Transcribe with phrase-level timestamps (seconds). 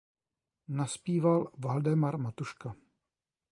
[0.67, 2.75] Nazpíval Waldemar Matuška.